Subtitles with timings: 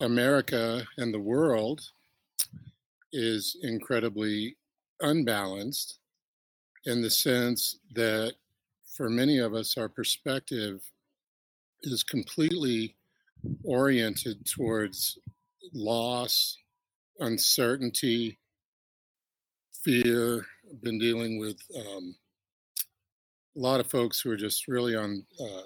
[0.00, 1.90] America and the world
[3.12, 4.56] is incredibly
[5.00, 5.98] unbalanced
[6.86, 8.34] in the sense that
[8.96, 10.82] for many of us, our perspective
[11.82, 12.96] is completely
[13.64, 15.18] oriented towards
[15.72, 16.56] loss,
[17.20, 18.38] uncertainty,
[19.82, 20.46] fear.
[20.70, 22.14] I've been dealing with um,
[23.56, 25.62] a lot of folks who are just really on uh,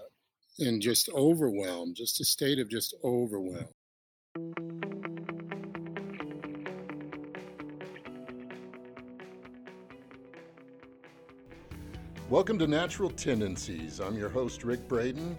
[0.59, 3.69] in just overwhelmed, just a state of just overwhelm.
[12.31, 14.01] Welcome to Natural Tendencies.
[14.01, 15.37] I'm your host, Rick Braden.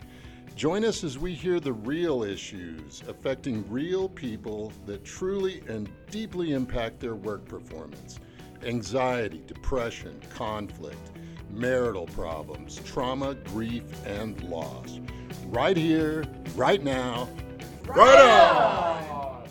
[0.56, 6.54] Join us as we hear the real issues affecting real people that truly and deeply
[6.54, 8.20] impact their work performance
[8.64, 11.12] anxiety, depression, conflict,
[11.50, 15.00] marital problems, trauma, grief, and loss.
[15.48, 16.24] Right here,
[16.56, 17.28] right now,
[17.88, 19.48] right on!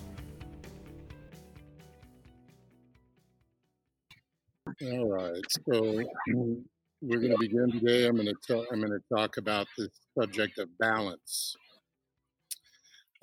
[4.83, 6.05] All right, so
[7.01, 8.07] we're going to begin today.
[8.07, 11.57] I'm going to tell, I'm going to talk about the subject of balance.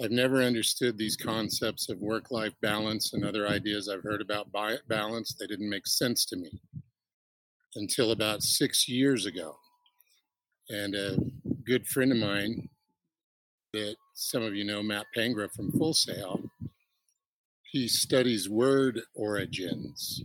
[0.02, 4.52] I've never understood these concepts of work-life balance and other ideas I've heard about
[4.88, 5.36] balance.
[5.40, 6.52] They didn't make sense to me
[7.76, 9.56] until about six years ago.
[10.70, 11.18] And a
[11.64, 12.70] good friend of mine
[13.74, 16.42] that some of you know, Matt Pangra from Full Sail,
[17.72, 20.24] he studies word origins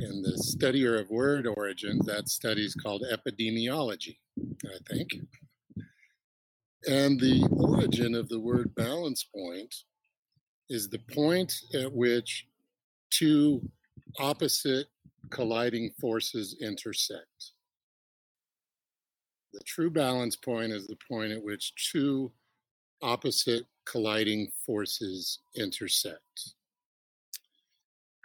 [0.00, 4.16] in the studier of word origins, that study is called epidemiology,
[4.64, 5.10] I think.
[6.86, 9.74] And the origin of the word balance point
[10.68, 12.46] is the point at which
[13.10, 13.60] two
[14.18, 14.86] opposite
[15.30, 17.52] colliding forces intersect.
[19.52, 22.30] The true balance point is the point at which two
[23.02, 26.54] opposite colliding forces intersect.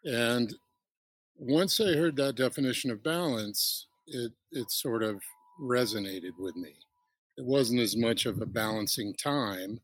[0.05, 0.53] And
[1.37, 5.21] once I heard that definition of balance, it it sort of
[5.59, 6.73] resonated with me.
[7.37, 9.79] It wasn't as much of a balancing time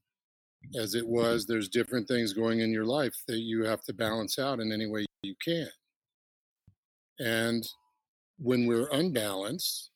[0.79, 1.13] as it mm-hmm.
[1.13, 4.71] was there's different things going in your life that you have to balance out in
[4.71, 5.69] any way you can.
[7.19, 7.67] And
[8.37, 9.91] when we're unbalanced,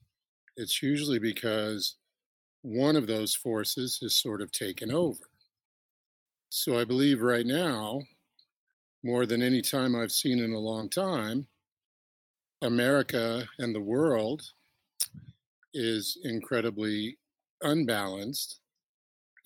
[0.57, 1.95] it's usually because
[2.61, 5.29] one of those forces has sort of taken over.
[6.49, 8.01] So I believe right now
[9.03, 11.47] more than any time I've seen in a long time,
[12.61, 14.41] America and the world
[15.73, 17.17] is incredibly
[17.61, 18.59] unbalanced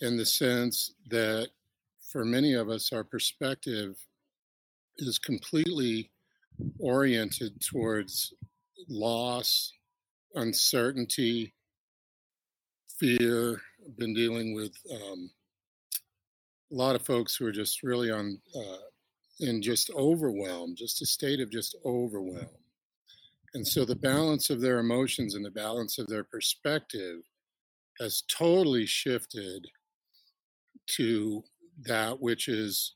[0.01, 1.49] in the sense that
[2.11, 3.97] for many of us, our perspective
[4.97, 6.11] is completely
[6.79, 8.33] oriented towards
[8.87, 9.73] loss,
[10.35, 11.53] uncertainty,
[12.99, 13.61] fear.
[13.85, 15.29] I've been dealing with um,
[16.71, 18.77] a lot of folks who are just really on uh,
[19.39, 21.89] in just overwhelm, just a state of just mm-hmm.
[21.89, 22.49] overwhelm.
[23.53, 27.21] And so the balance of their emotions and the balance of their perspective
[27.99, 29.67] has totally shifted
[30.95, 31.43] to
[31.85, 32.95] that which is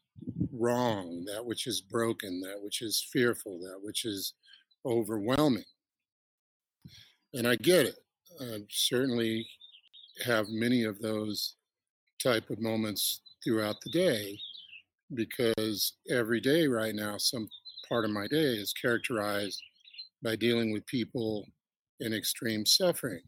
[0.51, 4.33] wrong, that which is broken, that which is fearful, that which is
[4.85, 5.63] overwhelming.
[7.33, 7.97] And I get it.
[8.39, 9.47] I certainly
[10.25, 11.55] have many of those
[12.21, 14.39] type of moments throughout the day
[15.13, 17.49] because every day right now, some
[17.87, 19.61] part of my day is characterized
[20.23, 21.47] by dealing with people
[21.99, 23.21] in extreme suffering,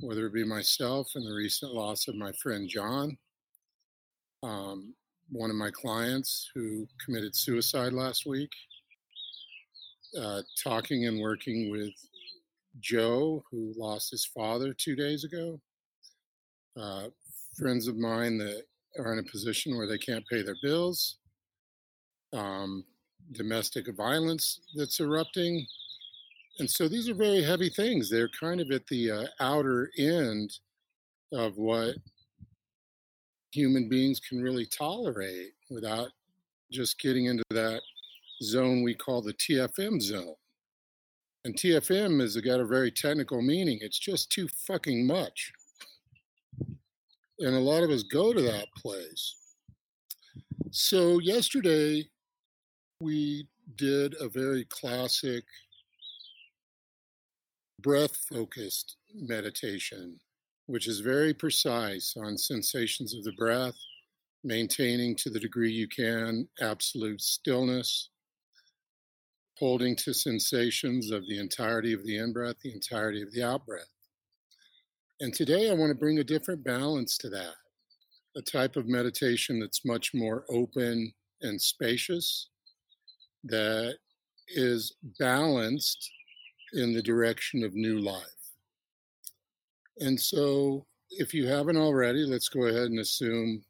[0.00, 3.16] whether it be myself and the recent loss of my friend John,
[4.42, 4.94] um,
[5.30, 8.50] one of my clients who committed suicide last week,
[10.20, 11.92] uh, talking and working with
[12.80, 15.60] Joe, who lost his father two days ago,
[16.76, 17.08] uh,
[17.56, 18.64] friends of mine that
[18.98, 21.16] are in a position where they can't pay their bills,
[22.32, 22.84] um,
[23.32, 25.66] domestic violence that's erupting.
[26.58, 28.08] And so these are very heavy things.
[28.08, 30.52] They're kind of at the uh, outer end
[31.32, 31.96] of what
[33.50, 36.08] human beings can really tolerate without
[36.70, 37.80] just getting into that
[38.42, 40.34] zone we call the TFM zone.
[41.44, 43.78] And TFM has got a very technical meaning.
[43.80, 45.52] It's just too fucking much.
[47.38, 49.36] And a lot of us go to that place.
[50.70, 52.04] So, yesterday
[53.00, 55.44] we did a very classic
[57.80, 60.18] breath focused meditation,
[60.66, 63.76] which is very precise on sensations of the breath,
[64.42, 68.10] maintaining to the degree you can absolute stillness,
[69.58, 73.66] holding to sensations of the entirety of the in breath, the entirety of the out
[73.66, 73.93] breath.
[75.24, 77.54] And today I want to bring a different balance to that.
[78.36, 81.10] a type of meditation that's much more open
[81.40, 82.50] and spacious,
[83.44, 83.96] that
[84.48, 86.10] is balanced
[86.74, 88.42] in the direction of new life.
[89.98, 93.64] And so, if you haven't already, let's go ahead and assume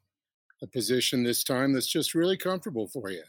[0.61, 3.23] a position this time that's just really comfortable for you.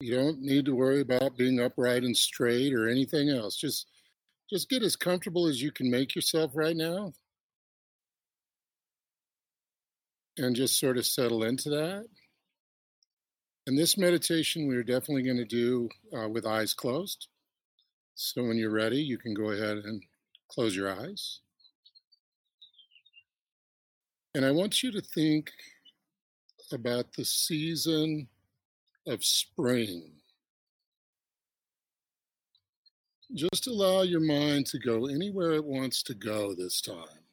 [0.00, 3.58] You don't need to worry about being upright and straight or anything else.
[3.58, 3.86] Just
[4.52, 7.12] just get as comfortable as you can make yourself right now.
[10.36, 12.06] And just sort of settle into that.
[13.66, 17.28] And this meditation we're definitely going to do uh, with eyes closed.
[18.14, 20.02] So when you're ready, you can go ahead and
[20.50, 21.40] close your eyes.
[24.34, 25.50] And I want you to think
[26.72, 28.28] about the season
[29.06, 30.19] of spring.
[33.34, 37.24] Just allow your mind to go anywhere it wants to go this time,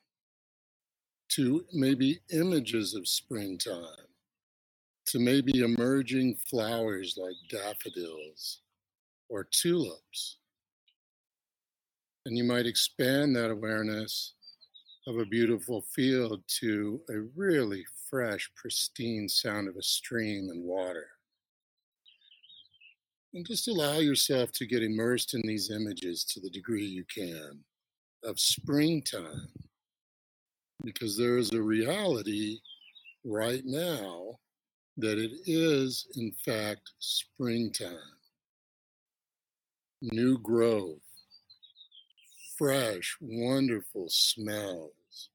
[1.29, 4.05] to maybe images of springtime,
[5.07, 8.59] to maybe emerging flowers like daffodils
[9.27, 10.37] or tulips.
[12.27, 14.33] And you might expand that awareness
[15.07, 21.16] of a beautiful field to a really fresh, pristine sound of a stream and water.
[23.37, 27.59] And just allow yourself to get immersed in these images to the degree you can
[28.23, 29.49] of springtime.
[30.83, 32.57] Because there is a reality
[33.23, 34.39] right now
[34.97, 38.17] that it is, in fact, springtime.
[40.01, 40.97] New growth,
[42.57, 45.29] fresh, wonderful smells.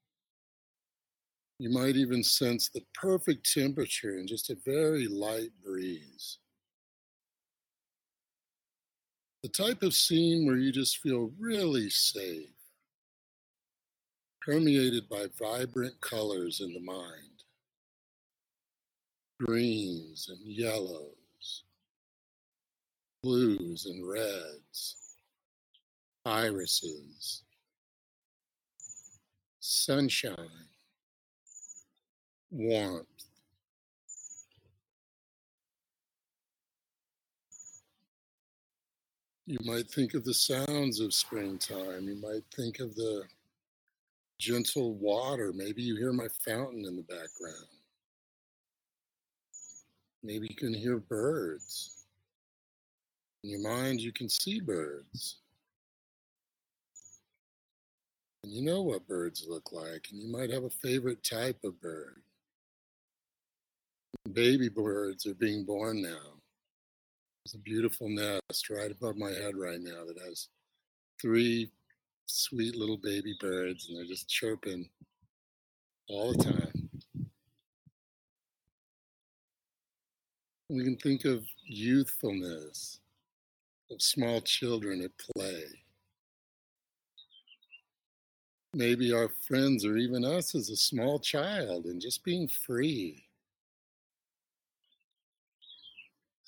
[1.57, 6.39] You might even sense the perfect temperature and just a very light breeze.
[9.43, 12.47] The type of scene where you just feel really safe,
[14.41, 17.33] permeated by vibrant colors in the mind
[19.43, 21.63] greens and yellows,
[23.21, 24.95] blues and reds,
[26.25, 27.43] irises,
[29.59, 30.37] sunshine,
[32.51, 33.07] warmth.
[39.45, 42.07] You might think of the sounds of springtime.
[42.07, 43.23] You might think of the
[44.39, 45.51] gentle water.
[45.53, 47.67] Maybe you hear my fountain in the background.
[50.23, 52.05] Maybe you can hear birds.
[53.43, 55.39] In your mind, you can see birds.
[58.43, 61.81] And you know what birds look like, and you might have a favorite type of
[61.81, 62.21] bird.
[64.31, 66.32] Baby birds are being born now.
[67.45, 70.47] There's a beautiful nest right above my head right now that has
[71.21, 71.69] three
[72.25, 74.87] sweet little baby birds, and they're just chirping
[76.07, 76.89] all the time.
[80.69, 83.01] We can think of youthfulness,
[83.91, 85.65] of small children at play.
[88.73, 93.25] Maybe our friends or even us as a small child and just being free.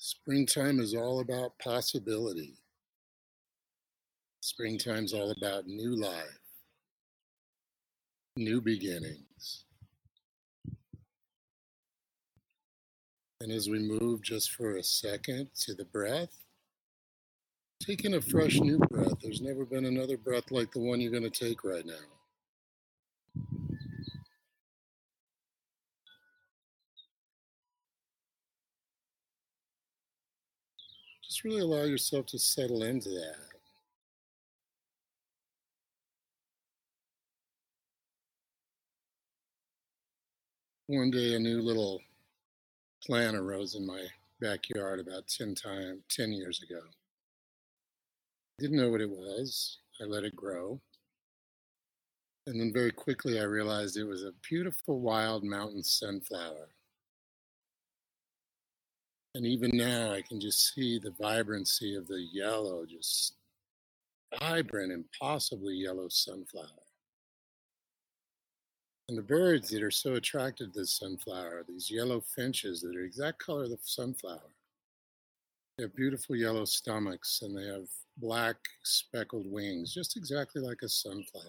[0.06, 2.54] Springtime is all about possibility.
[4.40, 6.38] Springtime's all about new life,
[8.36, 9.64] new beginnings.
[13.40, 16.38] And as we move just for a second to the breath,
[17.84, 19.14] taking a fresh new breath.
[19.20, 22.15] There's never been another breath like the one you're going to take right now.
[31.26, 33.34] Just really allow yourself to settle into that.
[40.86, 42.00] One day, a new little
[43.04, 44.06] plant arose in my
[44.40, 46.80] backyard about 10 time 10 years ago.
[48.60, 49.78] Didn't know what it was.
[50.00, 50.80] I let it grow.
[52.46, 56.68] And then very quickly I realized it was a beautiful wild mountain sunflower.
[59.36, 63.34] And even now, I can just see the vibrancy of the yellow, just
[64.40, 66.64] vibrant, impossibly yellow sunflower.
[69.10, 73.04] And the birds that are so attracted to the sunflower, these yellow finches that are
[73.04, 74.54] exact color of the sunflower.
[75.76, 80.88] They have beautiful yellow stomachs and they have black speckled wings, just exactly like a
[80.88, 81.44] sunflower.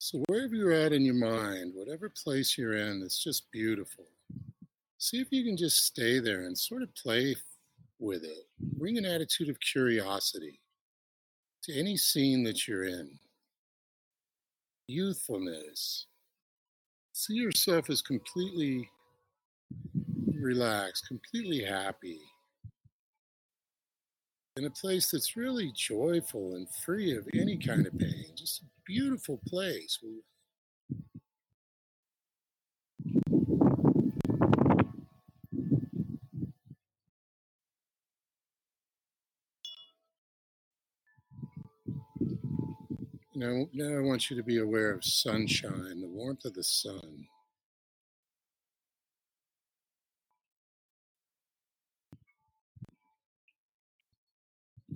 [0.00, 4.04] So, wherever you're at in your mind, whatever place you're in, it's just beautiful
[5.02, 7.34] see if you can just stay there and sort of play
[7.98, 8.46] with it.
[8.78, 10.60] Bring an attitude of curiosity
[11.64, 13.18] to any scene that you're in.
[14.86, 16.06] Youthfulness,
[17.12, 18.88] see yourself as completely
[20.40, 22.20] relaxed, completely happy,
[24.56, 28.26] in a place that's really joyful and free of any kind of pain.
[28.36, 29.98] Just a beautiful place.
[43.42, 47.26] Now, now I want you to be aware of sunshine, the warmth of the sun.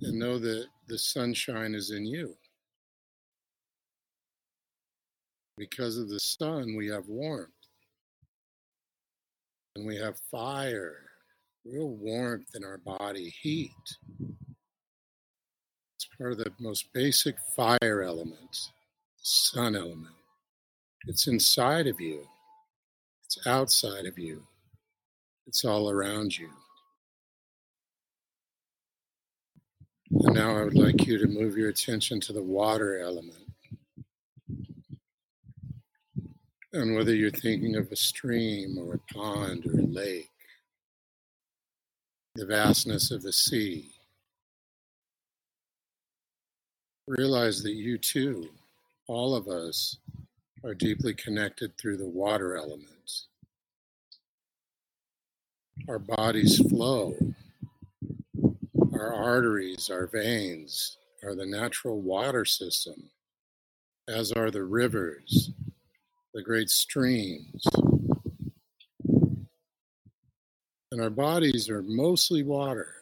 [0.01, 2.35] And know that the sunshine is in you.
[5.57, 7.49] Because of the sun, we have warmth.
[9.75, 10.95] And we have fire,
[11.65, 13.71] real warmth in our body, heat
[16.19, 18.71] of the most basic fire element,
[19.17, 20.15] sun element.
[21.05, 22.27] It's inside of you,
[23.25, 24.43] it's outside of you,
[25.45, 26.49] it's all around you.
[30.09, 33.47] And now I would like you to move your attention to the water element.
[36.73, 40.31] And whether you're thinking of a stream or a pond or a lake,
[42.35, 43.91] the vastness of the sea,
[47.07, 48.49] realize that you too,
[49.07, 49.97] all of us,
[50.63, 53.27] are deeply connected through the water elements.
[55.87, 57.15] Our bodies flow.
[58.91, 63.09] Our arteries, our veins are the natural water system,
[64.07, 65.51] as are the rivers,
[66.33, 67.63] the great streams.
[70.91, 72.95] And our bodies are mostly water.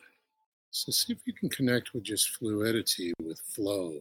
[0.78, 3.94] So see if you can connect with just fluidity, with flow,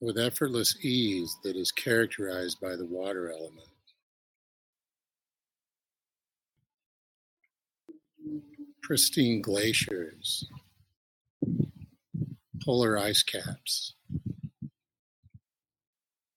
[0.00, 3.66] with effortless ease that is characterized by the water element.
[8.84, 10.48] Pristine glaciers,
[12.62, 13.94] polar ice caps,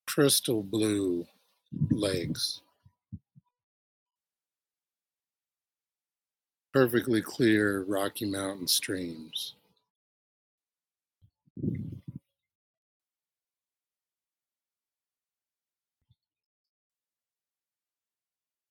[0.08, 1.28] crystal blue
[1.92, 2.62] lakes.
[6.74, 9.54] Perfectly clear Rocky Mountain streams.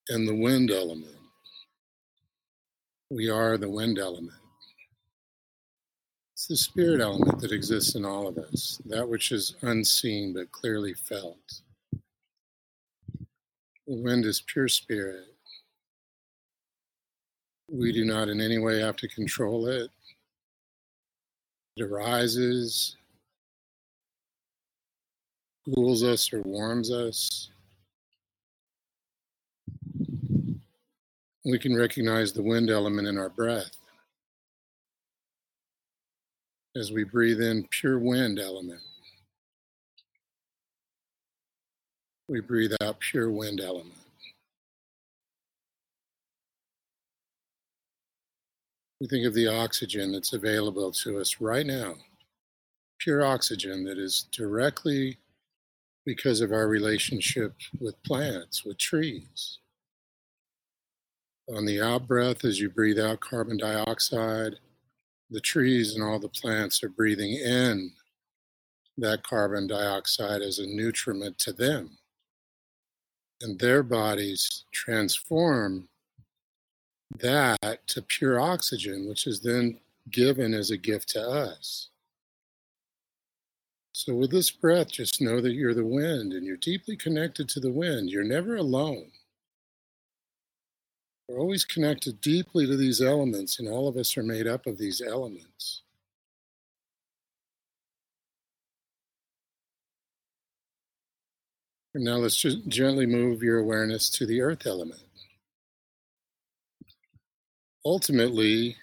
[0.09, 1.15] And the wind element.
[3.09, 4.33] We are the wind element.
[6.33, 10.51] It's the spirit element that exists in all of us, that which is unseen but
[10.51, 11.61] clearly felt.
[13.87, 15.32] The wind is pure spirit.
[17.73, 19.91] We do not in any way have to control it.
[21.79, 22.97] It arises,
[25.65, 27.49] cools us or warms us.
[31.47, 33.71] We can recognize the wind element in our breath.
[36.77, 38.83] As we breathe in pure wind element,
[42.29, 44.02] we breathe out pure wind element.
[49.03, 51.97] We think of the oxygen that's available to us right now,
[53.01, 55.19] pure oxygen that is directly
[56.07, 59.59] because of our relationship with plants, with trees.
[61.53, 64.55] On the out breath, as you breathe out carbon dioxide,
[65.31, 67.91] the trees and all the plants are breathing in
[68.99, 71.99] that carbon dioxide as a nutriment to them.
[73.41, 75.89] And their bodies transform
[77.21, 79.79] that to pure oxygen, which is then
[80.11, 81.89] given as a gift to us.
[83.93, 87.61] So, with this breath, just know that you're the wind and you're deeply connected to
[87.61, 88.11] the wind.
[88.11, 89.11] You're never alone.
[91.29, 94.79] We're always connected deeply to these elements, and all of us are made up of
[94.79, 95.83] these elements.
[101.95, 105.03] And now let's just gently move your awareness to the earth element
[107.85, 108.77] ultimately,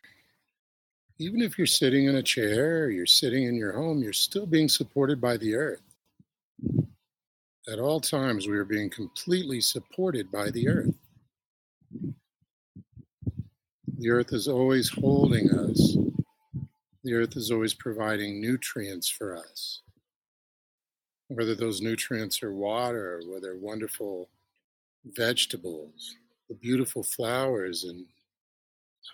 [1.17, 4.69] even if you're sitting in a chair you're sitting in your home, you're still being
[4.69, 5.81] supported by the earth.
[7.67, 10.95] At all times, we are being completely supported by the earth.
[13.97, 15.97] The earth is always holding us.
[17.03, 19.81] The earth is always providing nutrients for us.
[21.27, 24.29] Whether those nutrients are water, whether wonderful
[25.05, 26.15] vegetables,
[26.47, 28.05] the beautiful flowers and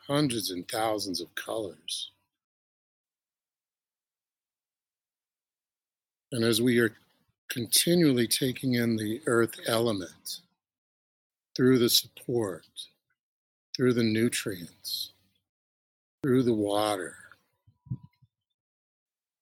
[0.07, 2.11] hundreds and thousands of colors.
[6.31, 6.95] And as we are
[7.49, 10.41] continually taking in the earth element
[11.55, 12.65] through the support,
[13.75, 15.11] through the nutrients,
[16.23, 17.15] through the water.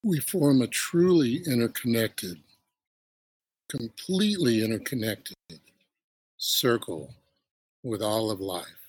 [0.03, 2.39] We form a truly interconnected,
[3.69, 5.35] completely interconnected
[6.37, 7.13] circle
[7.83, 8.82] with all of life.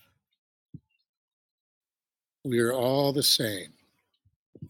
[2.44, 3.72] We are all the same.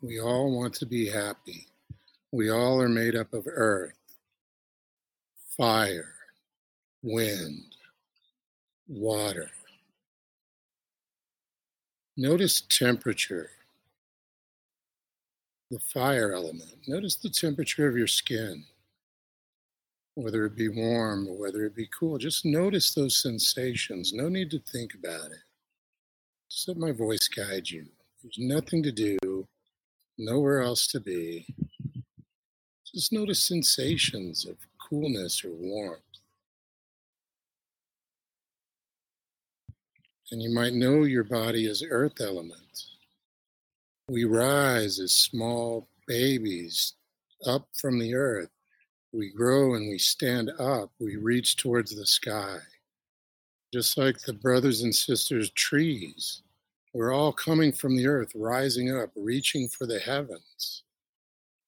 [0.01, 1.67] We all want to be happy.
[2.31, 3.99] We all are made up of earth,
[5.57, 6.15] fire,
[7.03, 7.77] wind,
[8.87, 9.51] water.
[12.17, 13.51] Notice temperature,
[15.73, 16.77] the fire element.
[16.87, 18.65] Notice the temperature of your skin,
[20.15, 22.19] whether it be warm or whether it be cool.
[22.19, 24.13] Just notice those sensations.
[24.13, 25.43] No need to think about it.
[26.55, 27.85] Just let my voice guide you.
[28.23, 29.19] There's nothing to do,
[30.17, 31.49] nowhere else to be.
[32.95, 36.01] Just notice sensations of coolness or warmth.
[40.31, 42.85] And you might know your body as earth element.
[44.09, 46.95] We rise as small babies
[47.45, 48.51] up from the earth.
[49.13, 50.93] We grow and we stand up.
[51.01, 52.59] We reach towards the sky.
[53.75, 56.43] Just like the brothers and sisters trees,
[56.93, 60.85] we're all coming from the earth, rising up, reaching for the heavens,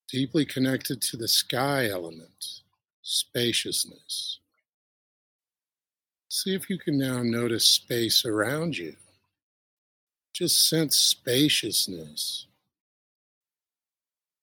[0.09, 2.61] deeply connected to the sky element,
[3.03, 4.39] spaciousness.
[6.29, 8.95] See if you can now notice space around you.
[10.33, 12.47] Just sense spaciousness.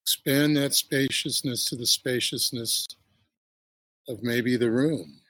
[0.01, 2.89] Expand that spaciousness to the spaciousness
[4.09, 5.21] of maybe the room,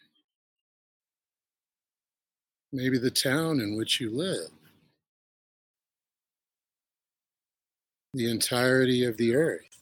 [2.74, 4.50] maybe the town in which you live,
[8.14, 9.80] the entirety of the earth.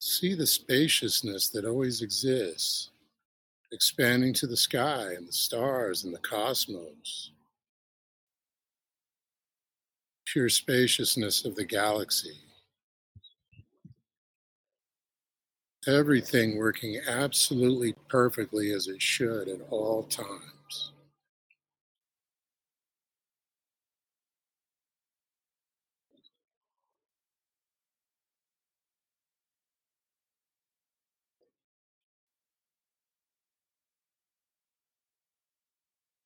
[0.00, 2.90] See the spaciousness that always exists,
[3.72, 7.32] expanding to the sky and the stars and the cosmos.
[10.26, 12.38] Pure spaciousness of the galaxy.
[15.88, 20.92] Everything working absolutely perfectly as it should at all times.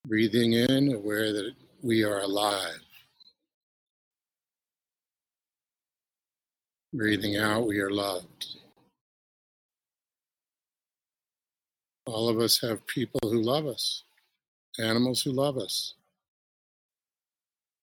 [0.08, 2.80] Breathing in, aware that we are alive.
[6.92, 8.61] Breathing out, we are loved.
[12.06, 14.02] All of us have people who love us,
[14.78, 15.94] animals who love us.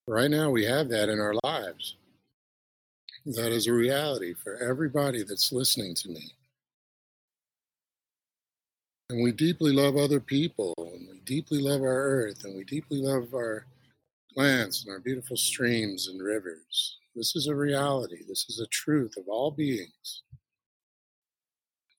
[0.08, 1.96] Right now, we have that in our lives.
[3.26, 6.32] That is a reality for everybody that's listening to me.
[9.10, 13.02] And we deeply love other people, and we deeply love our earth, and we deeply
[13.02, 13.66] love our
[14.34, 16.98] plants and our beautiful streams and rivers.
[17.16, 18.24] This is a reality.
[18.28, 20.24] This is a truth of all beings.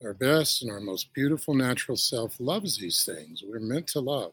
[0.02, 3.42] Our best and our most beautiful natural self loves these things.
[3.46, 4.32] We're meant to love.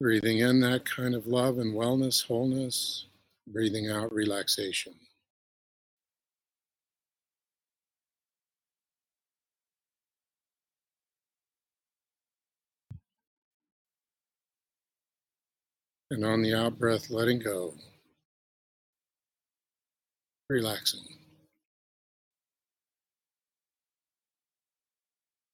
[0.00, 3.04] Breathing in that kind of love and wellness, wholeness,
[3.46, 4.94] breathing out relaxation.
[16.10, 17.74] And on the out breath, letting go,
[20.48, 21.02] relaxing.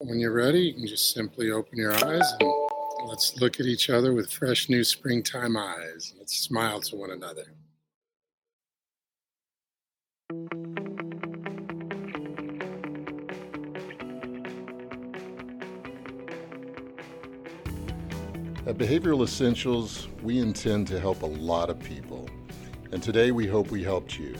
[0.01, 2.53] When you're ready, you can just simply open your eyes and
[3.09, 6.13] let's look at each other with fresh new springtime eyes.
[6.19, 7.47] Let's smile to one another.
[18.67, 22.29] At Behavioral Essentials, we intend to help a lot of people.
[22.93, 24.37] And today we hope we helped you.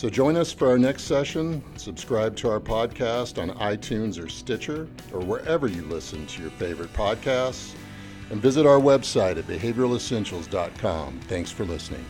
[0.00, 1.62] So join us for our next session.
[1.76, 6.90] Subscribe to our podcast on iTunes or Stitcher or wherever you listen to your favorite
[6.94, 7.74] podcasts.
[8.30, 11.20] And visit our website at behavioralessentials.com.
[11.28, 12.06] Thanks for listening.